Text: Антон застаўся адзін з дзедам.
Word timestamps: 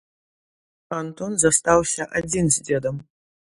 Антон 1.01 1.31
застаўся 1.45 2.09
адзін 2.23 2.45
з 2.59 2.67
дзедам. 2.67 2.95